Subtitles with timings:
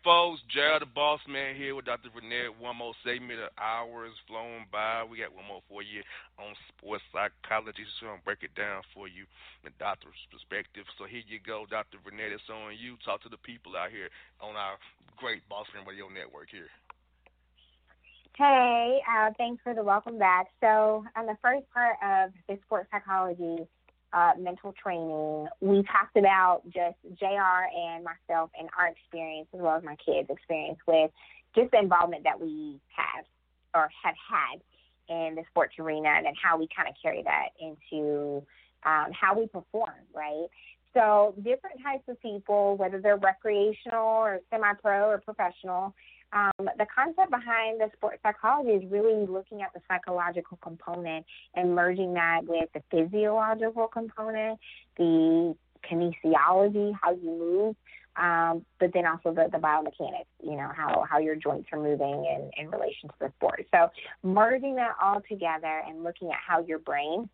[0.00, 0.40] Folks.
[0.48, 2.08] JR, the boss man, here with Dr.
[2.08, 2.56] Vernette.
[2.56, 5.04] One more segment of hours flown by.
[5.04, 6.00] We got one more for you
[6.40, 7.84] on sports psychology.
[8.00, 9.28] So I'm gonna break it down for you
[9.60, 10.88] the doctor's perspective.
[10.96, 12.00] So here you go, Dr.
[12.00, 12.32] Vernette.
[12.32, 12.96] It's on you.
[13.04, 14.08] Talk to the people out here
[14.40, 14.80] on our
[15.20, 16.72] great Boss Man Radio Network here.
[18.40, 20.48] Hey, uh, thanks for the welcome back.
[20.64, 23.68] So, on the first part of the sports psychology
[24.12, 29.76] uh, mental training, we talked about just JR and myself and our experience, as well
[29.76, 31.10] as my kids' experience with
[31.54, 33.24] just the involvement that we have
[33.74, 34.60] or have had
[35.08, 38.42] in the sports arena and how we kind of carry that into
[38.84, 40.46] um, how we perform, right?
[40.94, 45.94] So, different types of people, whether they're recreational or semi pro or professional,
[46.32, 51.74] um, the concept behind the sports psychology is really looking at the psychological component and
[51.74, 54.58] merging that with the physiological component,
[54.96, 55.56] the
[55.90, 57.76] kinesiology, how you move,
[58.16, 62.24] um, but then also the, the biomechanics, you know, how, how your joints are moving
[62.24, 63.66] in, in relation to the sport.
[63.72, 63.88] So
[64.22, 67.28] merging that all together and looking at how your brain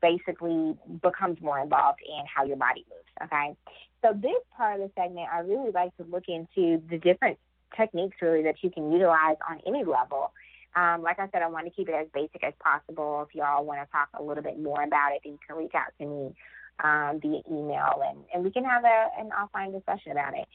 [0.00, 3.30] basically becomes more involved in how your body moves.
[3.30, 3.56] Okay.
[4.02, 7.38] So this part of the segment, I really like to look into the different
[7.76, 10.32] techniques really that you can utilize on any level.
[10.76, 13.26] Um, like I said, I want to keep it as basic as possible.
[13.28, 15.72] If y'all want to talk a little bit more about it, then you can reach
[15.74, 16.34] out to me
[16.82, 20.46] um, via email and, and we can have a, an offline discussion about it.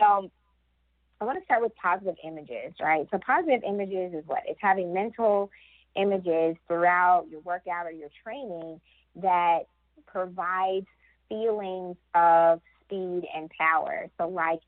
[0.00, 0.30] So
[1.20, 3.06] I want to start with positive images, right?
[3.10, 4.40] So positive images is what?
[4.46, 5.50] It's having mental
[5.96, 8.80] images throughout your workout or your training
[9.16, 9.60] that
[10.06, 10.86] provides
[11.28, 14.06] feelings of speed and power.
[14.18, 14.60] So like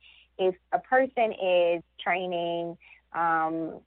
[0.48, 2.76] if a person is training
[3.14, 3.80] um,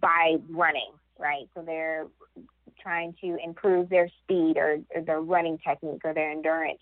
[0.00, 1.48] by running, right?
[1.54, 2.06] So they're
[2.80, 6.80] trying to improve their speed or, or their running technique or their endurance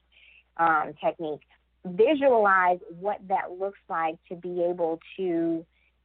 [0.56, 1.42] um, technique.
[1.84, 5.64] Visualize what that looks like to be able to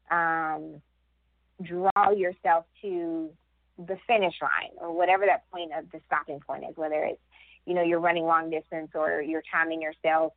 [0.10, 0.82] um,
[1.62, 3.30] draw yourself to
[3.78, 7.22] the finish line or whatever that point of the stopping point is, whether it's
[7.66, 10.34] you know you're running long distance or you're timing yourself.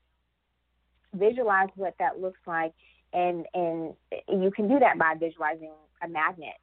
[1.15, 2.73] Visualize what that looks like,
[3.13, 3.95] and and
[4.29, 5.71] you can do that by visualizing
[6.03, 6.55] a magnet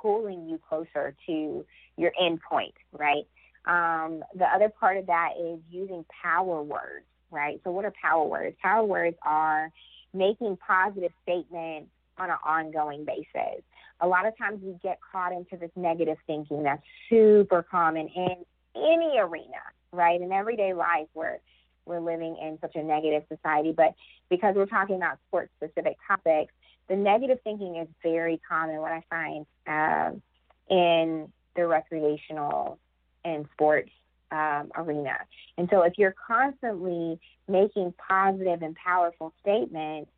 [0.00, 1.64] pulling you closer to
[1.96, 3.26] your end point, right?
[3.66, 7.60] Um, the other part of that is using power words, right?
[7.64, 8.56] So, what are power words?
[8.62, 9.70] Power words are
[10.14, 13.62] making positive statements on an ongoing basis.
[14.00, 18.36] A lot of times we get caught into this negative thinking that's super common in
[18.76, 19.60] any arena,
[19.92, 20.20] right?
[20.20, 21.40] In everyday life where
[21.88, 23.94] we're living in such a negative society, but
[24.28, 26.52] because we're talking about sports specific topics,
[26.88, 28.80] the negative thinking is very common.
[28.80, 30.22] What I find um,
[30.70, 32.78] in the recreational
[33.24, 33.90] and sports
[34.30, 35.16] um, arena.
[35.56, 37.18] And so if you're constantly
[37.48, 40.10] making positive and powerful statements,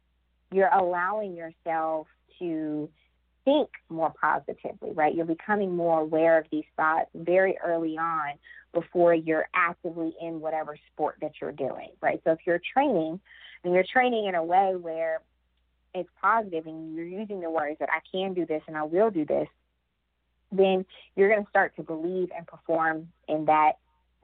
[0.52, 2.08] you're allowing yourself
[2.38, 2.88] to
[3.44, 5.14] think more positively, right?
[5.14, 8.34] You're becoming more aware of these thoughts very early on
[8.72, 12.20] before you're actively in whatever sport that you're doing, right?
[12.24, 13.20] So if you're training
[13.64, 15.20] and you're training in a way where
[15.94, 19.10] it's positive and you're using the words that I can do this and I will
[19.10, 19.48] do this,
[20.52, 20.84] then
[21.16, 23.72] you're going to start to believe and perform in that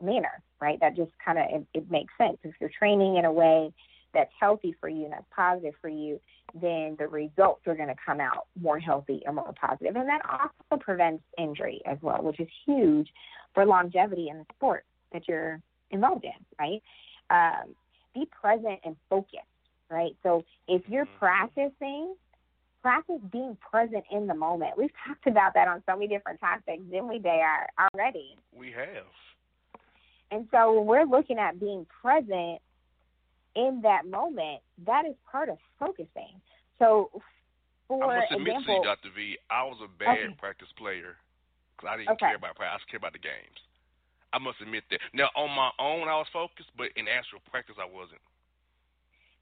[0.03, 0.79] manner, right?
[0.81, 2.39] That just kind of it, it makes sense.
[2.43, 3.73] If you're training in a way
[4.17, 6.19] that's healthy for you and that's positive for you,
[6.61, 9.95] then the results are going to come out more healthy and more positive.
[9.95, 13.09] And that also prevents injury as well, which is huge
[13.55, 15.61] for longevity in the sport that you're
[15.91, 16.83] involved in, right?
[17.31, 17.75] Um,
[18.15, 19.43] be present and focused,
[19.91, 20.17] right?
[20.23, 21.19] So if you're mm-hmm.
[21.19, 22.15] practicing
[22.87, 24.71] practice being present in the moment.
[24.79, 28.37] We've talked about that on so many different topics, didn't we, Dare, already?
[28.57, 29.07] We have.
[30.31, 32.61] And so when we're looking at being present
[33.57, 36.39] in that moment, that is part of focusing.
[36.79, 37.11] So,
[37.89, 39.11] for I must admit example, to you, Dr.
[39.17, 40.37] V, I was a bad okay.
[40.39, 41.17] practice player
[41.75, 42.37] because I didn't okay.
[42.37, 42.75] care about practice.
[42.75, 43.59] I just care about the games.
[44.33, 45.01] I must admit that.
[45.15, 48.21] Now, on my own, I was focused, but in actual practice, I wasn't.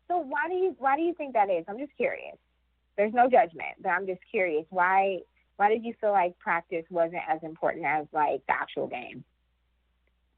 [0.06, 1.64] So why do you why do you think that is?
[1.66, 2.36] I'm just curious
[2.96, 5.18] there's no judgment, but I'm just curious why
[5.56, 9.24] why did you feel like practice wasn't as important as like the actual game?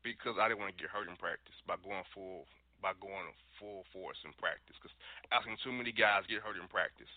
[0.02, 2.44] Because I didn't want to get hurt in practice by going full
[2.81, 4.76] by going full force in practice.
[4.78, 4.94] Because
[5.32, 7.11] I've seen too many guys get hurt in practice.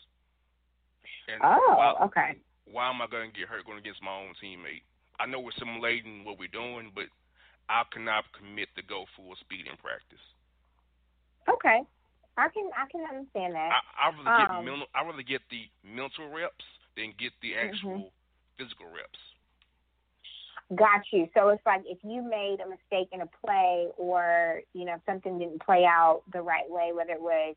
[1.28, 2.32] And oh, why, okay.
[2.70, 4.86] Why am I going to get hurt going against my own teammate?
[5.20, 7.12] I know we're simulating what we're doing, but
[7.68, 10.24] I cannot commit to go full speed in practice.
[11.50, 11.84] Okay.
[12.40, 13.70] I can I can understand that.
[13.76, 14.88] I, I really um, get mental.
[14.96, 16.64] I really get the mental reps
[16.96, 17.68] than get the mm-hmm.
[17.68, 18.16] actual mm-hmm.
[18.56, 19.20] physical reps.
[20.76, 21.28] Got you.
[21.36, 25.40] So it's like if you made a mistake in a play, or you know something
[25.40, 27.56] didn't play out the right way, whether it was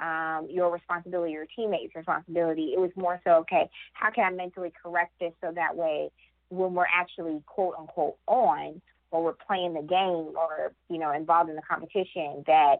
[0.00, 3.70] um, your responsibility or teammate's responsibility, it was more so okay.
[3.92, 6.10] How can I mentally correct this so that way
[6.48, 8.82] when we're actually quote unquote on,
[9.12, 12.78] or we're playing the game, or you know involved in the competition, that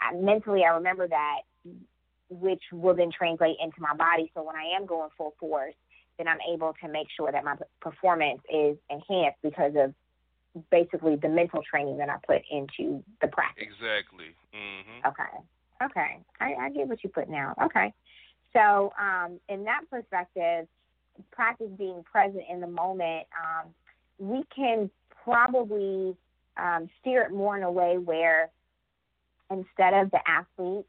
[0.00, 1.40] I, mentally I remember that,
[2.28, 4.30] which will then translate into my body.
[4.34, 5.74] So when I am going full force,
[6.18, 9.94] then I'm able to make sure that my performance is enhanced because of
[10.70, 13.64] basically the mental training that I put into the practice.
[13.66, 14.26] Exactly.
[14.54, 15.08] Mm-hmm.
[15.08, 15.84] Okay.
[15.84, 16.18] Okay.
[16.40, 17.54] I, I get what you put now.
[17.64, 17.92] Okay.
[18.52, 20.68] So um, in that perspective,
[21.32, 23.74] practice being present in the moment, um,
[24.18, 24.90] we can
[25.24, 26.16] probably
[26.56, 28.50] um, steer it more in a way where
[29.50, 30.86] instead of the athlete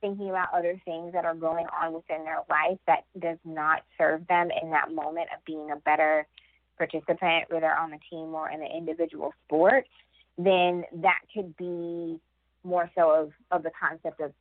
[0.00, 4.26] thinking about other things that are going on within their life that does not serve
[4.28, 6.26] them in that moment of being a better
[6.76, 9.86] participant, whether on the team or in the individual sport,
[10.38, 12.20] then that could be
[12.64, 14.32] more so of, of the concept of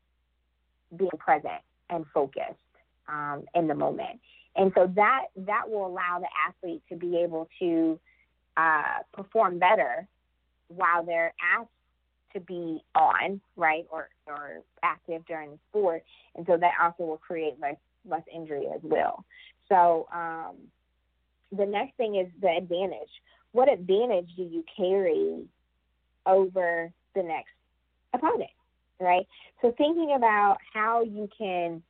[0.96, 2.56] being present and focused
[3.08, 4.20] um, in the moment.
[4.56, 8.00] And so that that will allow the athlete to be able to
[8.58, 10.08] uh, perform better
[10.68, 11.70] while they're asked
[12.36, 16.04] to be on, right, or or active during the sport,
[16.36, 17.78] and so that also will create less
[18.08, 19.26] less injury as well.
[19.70, 20.56] So um,
[21.52, 23.10] the next thing is the advantage.
[23.52, 25.46] What advantage do you carry
[26.26, 27.52] over the next
[28.14, 28.52] opponent,
[29.00, 29.26] right?
[29.62, 31.82] So thinking about how you can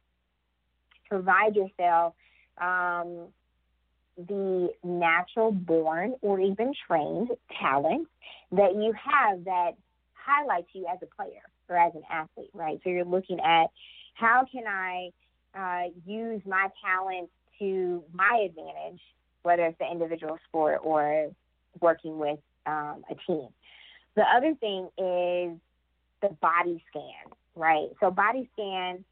[1.10, 2.14] provide yourself
[2.60, 3.28] um,
[4.18, 8.08] the natural born or even trained talent
[8.52, 9.72] that you have that
[10.26, 12.80] highlights you as a player or as an athlete, right?
[12.84, 13.68] So you're looking at
[14.14, 15.10] how can I
[15.58, 19.02] uh, use my talents to my advantage,
[19.44, 21.32] whether it's the individual sport or
[21.80, 23.48] working with um, a team.
[24.16, 25.58] The other thing is
[26.22, 27.90] the body scan, right?
[28.00, 29.04] So body scan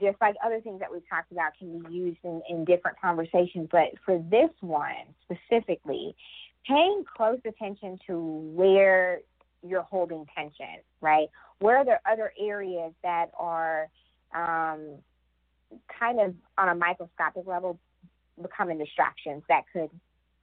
[0.00, 3.68] just like other things that we've talked about can be used in, in different conversations.
[3.70, 6.14] But for this one specifically,
[6.66, 8.18] paying close attention to
[8.54, 9.20] where
[9.66, 11.28] you're holding tension, right?
[11.58, 13.88] Where are there other areas that are
[14.34, 14.98] um,
[15.98, 17.78] kind of on a microscopic level
[18.40, 19.90] becoming distractions that could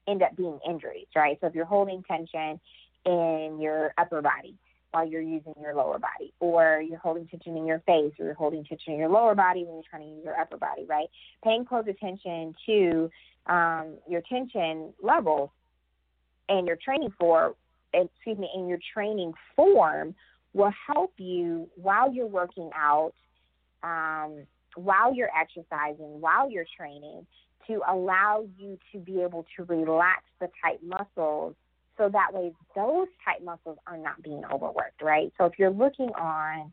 [0.08, 1.38] end up being injuries, right?
[1.42, 2.60] So if you're holding tension
[3.06, 4.56] in your upper body
[4.92, 8.34] while you're using your lower body, or you're holding tension in your face, or you're
[8.34, 11.08] holding tension in your lower body when you're trying to use your upper body, right?
[11.44, 13.12] Paying close attention to
[13.46, 15.52] um, your tension levels
[16.50, 17.56] and your training for,
[17.93, 20.13] excuse me, and your training form
[20.53, 23.13] will help you while you're working out,
[23.84, 27.25] um, while you're exercising, while you're training,
[27.67, 31.55] to allow you to be able to relax the tight muscles
[31.98, 35.31] so that way those tight muscles are not being overworked, right?
[35.38, 36.72] So if you're looking on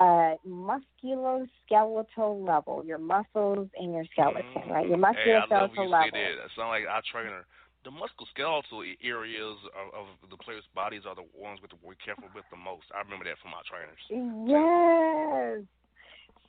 [0.00, 4.70] a musculoskeletal level, your muscles and your skeleton, mm-hmm.
[4.70, 4.88] right?
[4.88, 6.10] Your musculoskeletal hey, I love when you level.
[6.12, 6.44] Say that.
[6.44, 7.44] It sounds like our trainer.
[7.84, 12.56] The musculoskeletal areas of, of the players' bodies are the ones we're careful with the
[12.56, 12.88] most.
[12.94, 14.00] I remember that from my trainers.
[14.48, 15.62] Yes.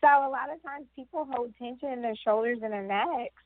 [0.01, 3.44] So a lot of times people hold tension in their shoulders and their necks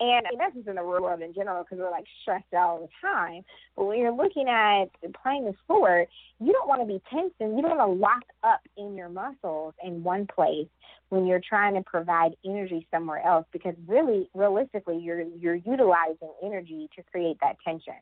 [0.00, 2.80] and that's just in the real world in general because we're like stressed out all
[2.80, 3.42] the time.
[3.76, 4.86] But when you're looking at
[5.22, 6.08] playing the sport,
[6.40, 9.10] you don't want to be tense and you don't want to lock up in your
[9.10, 10.68] muscles in one place
[11.10, 16.88] when you're trying to provide energy somewhere else because really realistically you're you're utilizing energy
[16.96, 17.94] to create that tension.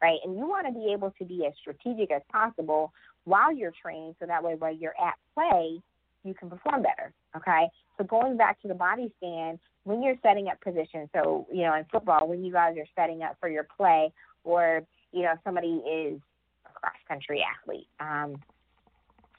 [0.00, 0.18] Right.
[0.24, 2.92] And you want to be able to be as strategic as possible
[3.24, 5.80] while you're training so that way while you're at play
[6.24, 7.12] you can perform better.
[7.36, 7.68] Okay.
[7.98, 11.74] So going back to the body scan, when you're setting up positions, so you know
[11.74, 14.12] in football, when you guys are setting up for your play,
[14.44, 16.20] or you know somebody is
[16.66, 18.40] a cross country athlete, um,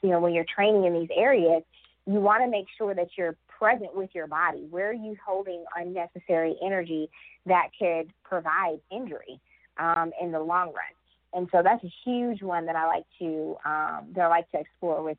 [0.02, 1.62] you know when you're training in these areas,
[2.06, 4.66] you want to make sure that you're present with your body.
[4.70, 7.08] Where are you holding unnecessary energy
[7.46, 9.40] that could provide injury
[9.78, 10.94] um, in the long run?
[11.32, 14.60] And so that's a huge one that I like to um, that I like to
[14.60, 15.18] explore with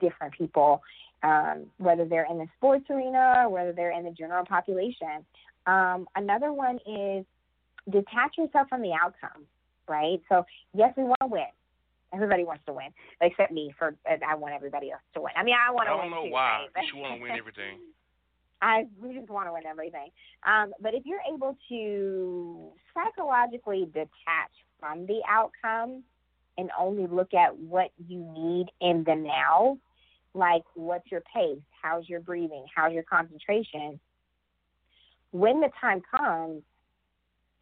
[0.00, 0.82] different people
[1.24, 5.24] um, whether they're in the sports arena or whether they're in the general population.
[5.66, 7.24] Um, another one is
[7.90, 9.46] detach yourself from the outcome,
[9.88, 10.20] right?
[10.28, 11.48] So, yes, we want to win.
[12.12, 12.88] Everybody wants to win,
[13.22, 13.74] except me.
[13.76, 15.32] For I want everybody else to win.
[15.36, 15.94] I mean, I want to.
[15.94, 16.66] I don't know too, why.
[16.76, 16.84] Right?
[16.94, 17.78] you want to win everything.
[18.62, 20.10] I we just want to win everything.
[20.46, 26.04] Um, but if you're able to psychologically detach from the outcome
[26.56, 29.78] and only look at what you need in the now,
[30.34, 33.98] like what's your pace, how's your breathing, how's your concentration,
[35.34, 36.62] when the time comes,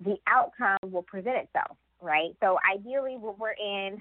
[0.05, 2.37] the outcome will present itself, right?
[2.41, 3.99] So ideally, when we're in,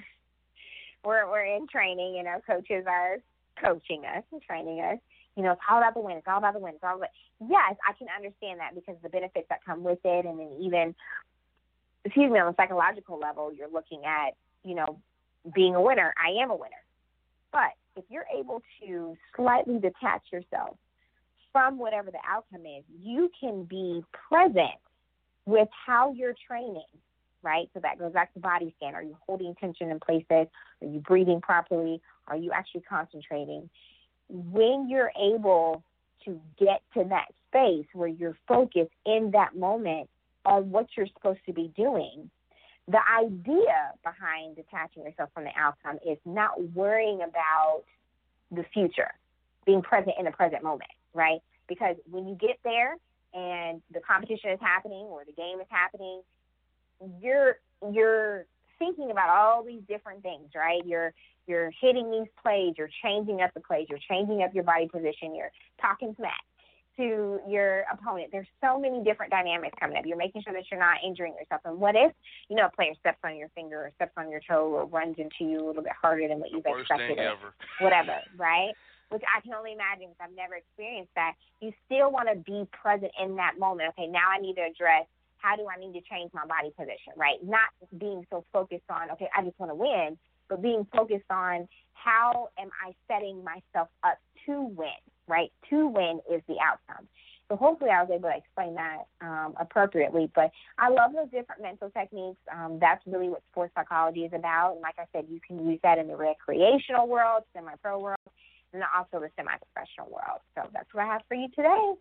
[1.05, 3.17] we're we're in training, you know, coaches are
[3.63, 4.97] coaching us and training us.
[5.37, 6.17] You know, it's all about the win.
[6.17, 6.73] It's all about the win.
[6.75, 7.09] It's all about.
[7.39, 10.93] Yes, I can understand that because the benefits that come with it, and then even,
[12.03, 14.99] excuse me, on a psychological level, you're looking at, you know,
[15.53, 16.13] being a winner.
[16.17, 16.71] I am a winner,
[17.51, 20.77] but if you're able to slightly detach yourself
[21.51, 24.79] from whatever the outcome is, you can be present
[25.45, 26.85] with how you're training,
[27.43, 27.69] right?
[27.73, 28.95] So that goes back to body scan.
[28.95, 30.47] Are you holding tension in places?
[30.81, 32.01] Are you breathing properly?
[32.27, 33.69] Are you actually concentrating?
[34.29, 35.83] When you're able
[36.25, 40.09] to get to that space where you're focused in that moment
[40.45, 42.29] on what you're supposed to be doing,
[42.91, 47.83] the idea behind detaching yourself from the outcome is not worrying about
[48.51, 49.11] the future,
[49.65, 51.39] being present in the present moment, right?
[51.67, 52.97] Because when you get there
[53.33, 56.21] and the competition is happening or the game is happening,
[57.21, 57.57] you're
[57.91, 58.45] you're
[58.77, 60.85] thinking about all these different things, right?
[60.85, 61.13] You're
[61.47, 65.33] you're hitting these plays, you're changing up the plays, you're changing up your body position,
[65.33, 66.43] you're talking smack
[67.01, 68.29] to your opponent.
[68.31, 70.05] There's so many different dynamics coming up.
[70.05, 71.61] You're making sure that you're not injuring yourself.
[71.65, 72.11] And what if,
[72.47, 75.15] you know, a player steps on your finger or steps on your toe or runs
[75.17, 77.53] into you a little bit harder than what you've expected or ever.
[77.79, 78.73] whatever, right?
[79.09, 81.33] Which I can only imagine because I've never experienced that.
[81.59, 83.89] You still want to be present in that moment.
[83.97, 85.05] Okay, now I need to address
[85.37, 87.41] how do I need to change my body position, right?
[87.43, 90.17] Not being so focused on, okay, I just want to win,
[90.47, 95.51] but being focused on how am I setting myself up to win, right?
[95.69, 97.07] To win is the outcome.
[97.51, 100.31] So hopefully I was able to explain that um, appropriately.
[100.33, 102.39] But I love those different mental techniques.
[102.47, 104.79] Um, that's really what sports psychology is about.
[104.79, 108.23] And like I said, you can use that in the recreational world, semi-pro world,
[108.71, 110.39] and also the semi-professional world.
[110.55, 111.91] So that's what I have for you today.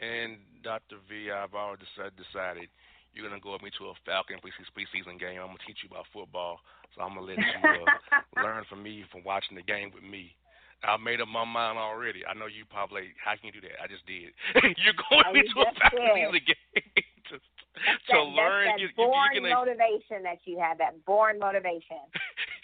[0.00, 0.96] And Dr.
[1.08, 1.84] V, I've already
[2.16, 2.72] decided
[3.12, 5.44] you're gonna go with me to a Falcon preseason game.
[5.44, 6.60] I'm gonna teach you about football,
[6.94, 10.32] so I'm gonna let you uh, learn from me from watching the game with me.
[10.82, 12.24] I made up my mind already.
[12.24, 13.12] I know you probably.
[13.20, 13.76] How can you do that?
[13.82, 14.32] I just did.
[14.80, 15.68] You're going Oh, into a
[16.32, 16.48] did.
[16.56, 17.36] game to,
[18.10, 18.64] to that, learn.
[18.72, 20.80] That's that you, you, born you're gonna motivation that you have.
[20.80, 22.00] That born motivation.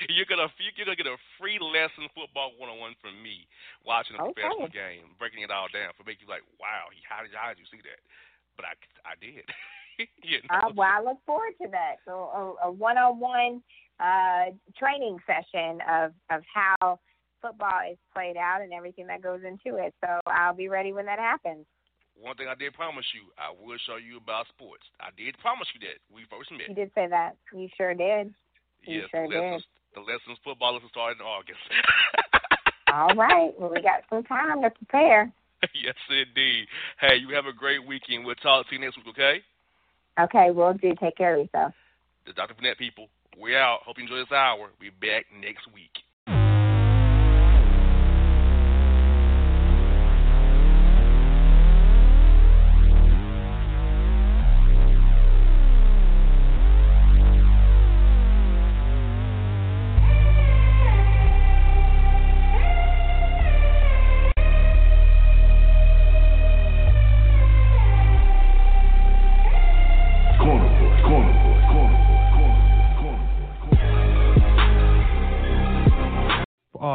[0.09, 3.45] you're gonna you're gonna get a free lesson football one on one from me
[3.85, 4.33] watching a Okay.
[4.33, 7.61] professional game, breaking it all down for make you like, wow, how did how did
[7.61, 8.01] you see that?
[8.57, 9.45] But I I did.
[10.25, 10.57] you know?
[10.57, 12.01] Uh, well, I look forward to that.
[12.05, 13.63] So a, a one-on-one
[14.01, 16.99] uh, training session of of how
[17.41, 19.95] football is played out and everything that goes into it.
[20.05, 21.67] So I'll be ready when that happens.
[22.17, 24.85] One thing I did promise you, I will show you about sports.
[25.01, 26.01] I did promise you that.
[26.09, 26.69] We first met.
[26.69, 27.37] You did say that.
[27.53, 28.33] You sure did.
[28.85, 29.65] You yes, sure the lessons,
[29.95, 31.61] the lessons football lessons started in August.
[32.93, 33.53] All right.
[33.59, 35.33] Well, we got some time to prepare.
[35.75, 36.67] yes, indeed.
[37.01, 38.25] Hey, you have a great weekend.
[38.25, 39.45] We'll talk to you next week, okay?
[40.19, 40.95] Okay, we'll do.
[41.01, 41.75] Take care of yourself.
[42.27, 42.55] The Dr.
[42.55, 43.81] Vernette people, we're out.
[43.85, 44.71] Hope you enjoy this hour.
[44.81, 45.93] We'll be back next week.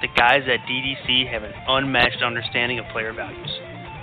[0.00, 3.50] the guys at DDC have an unmatched understanding of player values.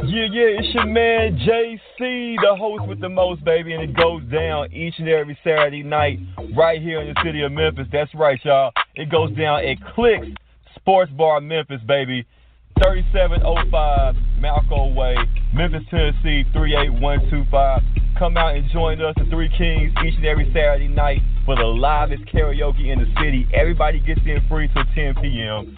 [0.04, 4.22] Yeah, yeah, it's your man JC, the host with the most, baby, and it goes
[4.32, 6.20] down each and every Saturday night
[6.56, 7.88] right here in the city of Memphis.
[7.92, 8.72] That's right, y'all.
[8.96, 10.28] It goes down at Clicks
[10.76, 12.26] Sports Bar, Memphis, baby.
[12.84, 15.16] 3705 Malco Way,
[15.54, 17.82] Memphis, Tennessee 38125.
[18.20, 21.64] Come out and join us, the Three Kings, each and every Saturday night for the
[21.64, 23.48] livest karaoke in the city.
[23.54, 25.78] Everybody gets in free till 10 p.m.